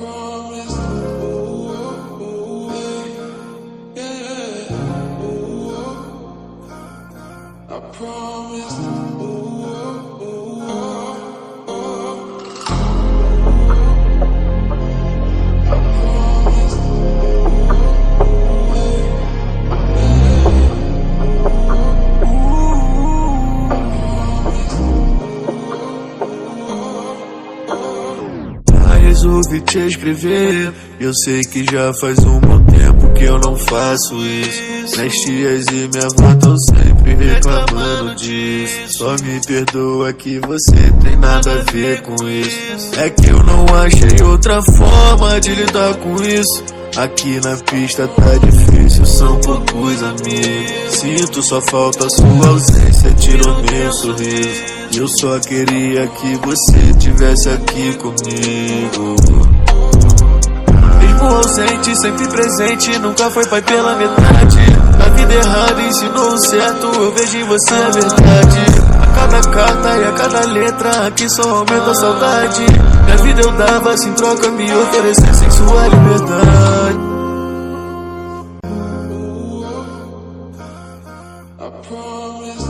promise. 0.00 0.76
Oh, 0.78 1.60
oh, 2.08 2.40
oh, 8.00 8.89
resolvi 29.10 29.60
te 29.62 29.78
escrever. 29.78 30.72
Eu 31.00 31.12
sei 31.24 31.42
que 31.42 31.64
já 31.64 31.92
faz 31.94 32.18
um 32.20 32.38
bom 32.40 32.62
tempo 32.64 33.12
que 33.14 33.24
eu 33.24 33.38
não 33.38 33.56
faço 33.56 34.14
isso. 34.24 34.96
Minhas 34.96 35.12
tias 35.14 35.66
e 35.66 35.88
minha 35.88 36.06
avó 36.06 36.34
tão 36.40 36.56
sempre 36.58 37.14
reclamando 37.14 38.14
disso. 38.14 38.98
Só 38.98 39.16
me 39.22 39.40
perdoa 39.44 40.12
que 40.12 40.38
você 40.40 40.92
tem 41.02 41.16
nada 41.16 41.50
a 41.50 41.72
ver 41.72 42.02
com 42.02 42.14
isso. 42.28 43.00
É 43.00 43.10
que 43.10 43.30
eu 43.30 43.42
não 43.42 43.66
achei 43.74 44.22
outra 44.24 44.62
forma 44.62 45.40
de 45.40 45.54
lidar 45.54 45.94
com 45.96 46.22
isso. 46.22 46.64
Aqui 46.96 47.40
na 47.40 47.56
pista 47.56 48.06
tá 48.08 48.34
difícil, 48.44 49.06
são 49.06 49.40
poucos 49.40 50.02
amigos. 50.02 50.98
Sinto 50.98 51.42
só 51.42 51.60
falta 51.60 52.08
sua 52.10 52.48
ausência, 52.48 53.12
tirou 53.14 53.62
meu 53.62 53.92
sorriso. 53.92 54.79
Eu 54.92 55.06
só 55.06 55.38
queria 55.38 56.06
que 56.08 56.36
você 56.36 56.92
tivesse 56.98 57.48
aqui 57.48 57.96
comigo. 57.96 59.16
Mesmo 60.98 61.26
ausente, 61.26 61.96
sempre 61.96 62.26
presente, 62.26 62.98
nunca 62.98 63.30
foi 63.30 63.46
pai 63.46 63.62
pela 63.62 63.94
metade. 63.96 64.58
A 65.04 65.08
vida 65.10 65.34
errada 65.34 65.82
ensinou 65.82 66.32
o 66.32 66.38
certo, 66.38 66.86
eu 66.86 67.12
vejo 67.12 67.38
em 67.38 67.44
você 67.44 67.72
a 67.72 67.90
verdade. 67.90 68.60
A 69.00 69.06
cada 69.14 69.40
carta 69.50 69.96
e 69.96 70.04
a 70.04 70.12
cada 70.12 70.40
letra, 70.52 71.06
aqui 71.06 71.30
só 71.30 71.42
aumenta 71.42 71.90
a 71.92 71.94
saudade. 71.94 72.66
Minha 73.04 73.16
vida 73.18 73.42
eu 73.42 73.52
dava, 73.52 73.96
se 73.96 74.08
em 74.08 74.12
troca 74.14 74.48
me 74.50 74.74
oferecessem 74.74 75.50
sua 75.50 75.86
liberdade. 75.86 77.10
I 81.60 81.70
promise. 81.86 82.69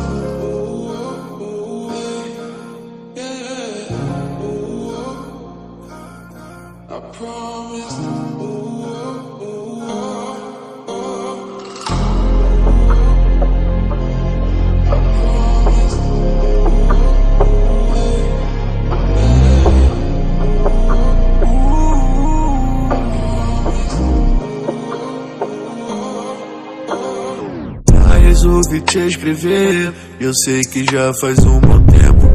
Resolvi 28.31 28.81
te 28.81 28.99
escrever. 29.07 29.93
Eu 30.19 30.33
sei 30.35 30.63
que 30.63 30.85
já 30.85 31.13
faz 31.15 31.39
um 31.45 31.61
tempo 31.61 31.90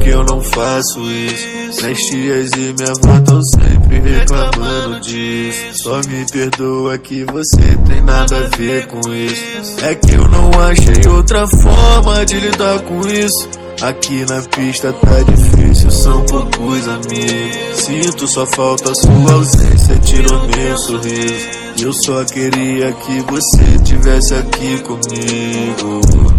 que 0.05 0.11
eu 0.11 0.23
não 0.23 0.39
faço 0.39 1.01
isso. 1.01 1.81
Minhas 1.81 1.97
tias 1.97 2.51
e 2.51 2.73
minha 2.77 2.91
avó 2.91 3.19
tão 3.25 3.41
sempre 3.43 3.99
reclamando 3.99 4.99
disso. 5.01 5.83
Só 5.83 5.97
me 6.07 6.25
perdoa 6.31 6.97
que 6.99 7.25
você 7.25 7.77
tem 7.87 8.01
nada 8.01 8.37
a 8.37 8.55
ver 8.55 8.85
com 8.87 8.99
isso. 9.11 9.83
É 9.83 9.95
que 9.95 10.13
eu 10.13 10.27
não 10.29 10.51
achei 10.61 11.07
outra 11.11 11.47
forma 11.47 12.23
de 12.25 12.39
lidar 12.39 12.79
com 12.81 13.01
isso. 13.07 13.49
Aqui 13.81 14.25
na 14.29 14.41
pista 14.41 14.93
tá 14.93 15.21
difícil, 15.23 15.91
são 15.91 16.23
poucos 16.25 16.87
amigos. 16.87 17.83
Sinto 17.83 18.27
só 18.27 18.45
falta 18.45 18.93
sua 18.95 19.33
ausência, 19.33 19.97
tirou 19.97 20.47
meu 20.47 20.77
sorriso. 20.77 21.65
Eu 21.81 21.91
só 21.91 22.23
queria 22.23 22.93
que 22.93 23.19
você 23.21 23.83
tivesse 23.83 24.33
aqui 24.35 24.81
comigo. 24.83 26.34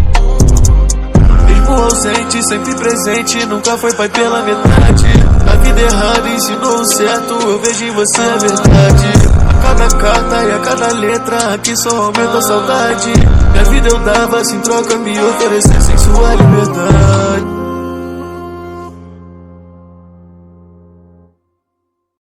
Mesmo 1.67 1.83
ausente, 1.83 2.41
sempre 2.47 2.73
presente, 2.75 3.45
nunca 3.45 3.77
foi 3.77 3.91
pai 3.91 4.07
pela 4.07 4.41
metade. 4.41 5.05
A 5.45 5.55
vida 5.57 5.81
errada 5.81 6.29
ensinou 6.29 6.79
o 6.79 6.85
certo, 6.85 7.33
eu 7.33 7.59
vejo 7.59 7.83
em 7.83 7.91
você 7.91 8.21
a 8.21 8.37
verdade. 8.37 9.07
A 9.49 9.53
cada 9.61 9.97
carta 9.97 10.43
e 10.45 10.51
a 10.53 10.59
cada 10.59 10.93
letra, 10.93 11.53
aqui 11.53 11.75
só 11.75 11.89
aumenta 11.89 12.37
a 12.37 12.41
saudade. 12.41 13.11
Minha 13.51 13.63
vida 13.65 13.89
eu 13.89 13.99
dava, 13.99 14.45
se 14.45 14.55
em 14.55 14.61
troca 14.61 14.95
me 14.95 15.19
oferecessem 15.19 15.97
sua 15.97 16.35
liberdade. 16.35 17.56